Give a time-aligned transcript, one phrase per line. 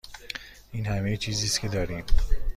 [0.71, 2.03] این همه چیزی است که داریم.